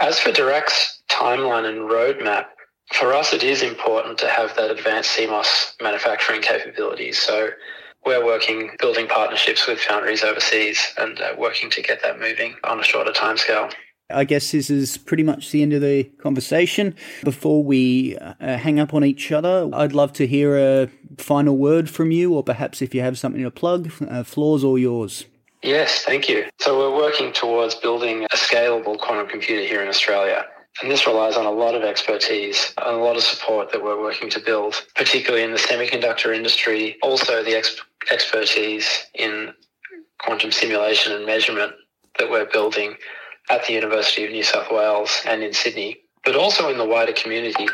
As 0.00 0.18
for 0.18 0.30
Diraq's 0.30 1.02
timeline 1.10 1.68
and 1.68 1.90
roadmap, 1.90 2.46
for 2.94 3.14
us, 3.14 3.32
it 3.32 3.44
is 3.44 3.62
important 3.62 4.18
to 4.18 4.28
have 4.28 4.56
that 4.56 4.70
advanced 4.70 5.16
CMOS 5.16 5.74
manufacturing 5.80 6.42
capability. 6.42 7.12
So 7.12 7.50
we're 8.04 8.24
working, 8.24 8.70
building 8.78 9.06
partnerships 9.06 9.66
with 9.66 9.78
foundries 9.80 10.22
overseas 10.22 10.94
and 10.98 11.20
uh, 11.20 11.34
working 11.38 11.70
to 11.70 11.82
get 11.82 12.02
that 12.02 12.18
moving 12.18 12.54
on 12.64 12.80
a 12.80 12.82
shorter 12.82 13.12
timescale. 13.12 13.72
I 14.12 14.24
guess 14.24 14.50
this 14.50 14.70
is 14.70 14.98
pretty 14.98 15.22
much 15.22 15.50
the 15.50 15.62
end 15.62 15.72
of 15.72 15.82
the 15.82 16.04
conversation. 16.20 16.94
Before 17.22 17.62
we 17.62 18.16
uh, 18.16 18.34
hang 18.40 18.80
up 18.80 18.92
on 18.92 19.04
each 19.04 19.30
other, 19.30 19.70
I'd 19.72 19.92
love 19.92 20.12
to 20.14 20.26
hear 20.26 20.58
a 20.58 20.88
final 21.18 21.56
word 21.56 21.88
from 21.88 22.10
you, 22.10 22.34
or 22.34 22.42
perhaps 22.42 22.82
if 22.82 22.94
you 22.94 23.02
have 23.02 23.18
something 23.18 23.42
to 23.42 23.50
plug, 23.50 23.92
uh, 24.08 24.24
floors 24.24 24.64
all 24.64 24.78
yours. 24.78 25.26
Yes, 25.62 26.02
thank 26.04 26.28
you. 26.28 26.46
So, 26.58 26.78
we're 26.78 26.96
working 26.96 27.32
towards 27.32 27.74
building 27.74 28.24
a 28.24 28.36
scalable 28.36 28.98
quantum 28.98 29.28
computer 29.28 29.66
here 29.66 29.82
in 29.82 29.88
Australia. 29.88 30.46
And 30.80 30.90
this 30.90 31.06
relies 31.06 31.36
on 31.36 31.46
a 31.46 31.50
lot 31.50 31.74
of 31.74 31.82
expertise 31.82 32.72
and 32.78 32.96
a 32.96 32.98
lot 32.98 33.16
of 33.16 33.22
support 33.22 33.70
that 33.72 33.82
we're 33.82 34.00
working 34.00 34.30
to 34.30 34.40
build, 34.40 34.82
particularly 34.94 35.44
in 35.44 35.50
the 35.50 35.58
semiconductor 35.58 36.34
industry, 36.34 36.96
also 37.02 37.42
the 37.42 37.56
ex- 37.56 37.80
expertise 38.10 39.06
in 39.14 39.52
quantum 40.18 40.52
simulation 40.52 41.12
and 41.12 41.26
measurement 41.26 41.72
that 42.18 42.30
we're 42.30 42.46
building 42.46 42.94
at 43.50 43.66
the 43.66 43.72
University 43.72 44.24
of 44.24 44.30
New 44.30 44.42
South 44.42 44.70
Wales 44.70 45.20
and 45.26 45.42
in 45.42 45.52
Sydney, 45.52 45.98
but 46.24 46.36
also 46.36 46.70
in 46.70 46.78
the 46.78 46.84
wider 46.84 47.12
community 47.12 47.66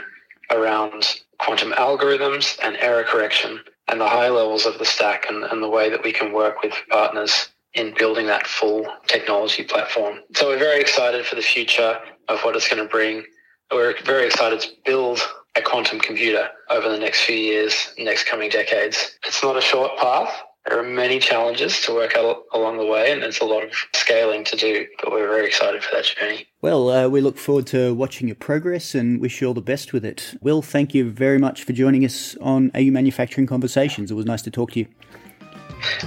around 0.51 1.21
quantum 1.39 1.73
algorithms 1.73 2.59
and 2.63 2.77
error 2.77 3.05
correction 3.05 3.61
and 3.89 4.01
the 4.01 4.09
high 4.09 4.31
levels 4.31 4.67
of 4.67 4.79
the 4.79 4.85
stack 4.85 5.27
and, 5.29 5.45
and 5.45 5.63
the 5.63 5.69
way 5.69 5.91
that 5.91 6.03
we 6.03 6.13
can 6.13 6.33
work 6.33 6.63
with 6.63 6.73
partners 6.91 7.49
in 7.75 7.95
building 7.99 8.27
that 8.27 8.47
full 8.47 8.87
technology 9.07 9.63
platform. 9.63 10.19
So 10.35 10.49
we're 10.49 10.59
very 10.59 10.81
excited 10.81 11.27
for 11.27 11.37
the 11.37 11.43
future 11.43 11.99
of 12.29 12.41
what 12.41 12.57
it's 12.57 12.69
going 12.69 12.83
to 12.83 12.89
bring. 12.89 13.25
We're 13.73 13.95
very 14.05 14.27
excited 14.27 14.61
to 14.61 14.69
build 14.85 15.21
a 15.57 15.62
quantum 15.62 15.99
computer 15.99 16.49
over 16.71 16.89
the 16.89 16.99
next 16.99 17.23
few 17.23 17.37
years, 17.37 17.93
next 17.99 18.27
coming 18.27 18.51
decades. 18.51 19.19
It's 19.27 19.43
not 19.43 19.57
a 19.57 19.61
short 19.61 19.97
path. 19.99 20.43
There 20.69 20.79
are 20.81 20.83
many 20.83 21.21
challenges 21.21 21.81
to 21.83 21.95
work 21.95 22.17
out 22.17 22.43
along 22.53 22.79
the 22.79 22.87
way, 22.87 23.12
and 23.12 23.23
there's 23.23 23.39
a 23.39 23.45
lot 23.45 23.62
of 23.62 23.71
scaling 23.95 24.43
to 24.45 24.57
do, 24.57 24.85
but 25.01 25.12
we're 25.12 25.29
very 25.29 25.47
excited 25.47 25.83
for 25.85 25.95
that 25.95 26.05
journey. 26.05 26.47
Well, 26.61 26.91
uh, 26.91 27.09
we 27.09 27.21
look 27.21 27.39
forward 27.39 27.69
to 27.69 27.95
watching 27.95 28.27
your 28.27 28.35
progress 28.35 28.93
and 28.93 29.21
wish 29.21 29.41
you 29.41 29.47
all 29.47 29.55
the 29.55 29.61
best 29.61 29.93
with 29.93 30.05
it. 30.05 30.35
Will, 30.41 30.62
thank 30.62 30.93
you 30.93 31.09
very 31.09 31.39
much 31.39 31.62
for 31.62 31.73
joining 31.73 32.05
us 32.05 32.37
on 32.41 32.73
AU 32.75 32.91
Manufacturing 32.91 33.47
Conversations. 33.47 34.11
It 34.11 34.15
was 34.15 34.27
nice 34.27 34.43
to 34.43 34.51
talk 34.51 34.73
to 34.73 34.81
you. 34.81 34.87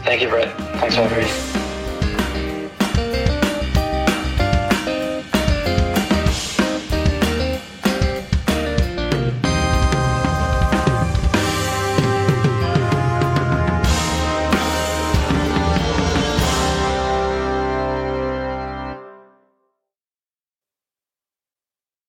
Thank 0.04 0.22
you, 0.22 0.28
Brett. 0.28 0.54
Thanks 0.80 0.96
for 0.96 1.04
having 1.04 1.64
me. 1.64 1.69